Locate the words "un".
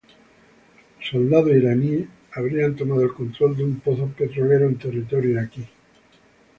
3.65-3.79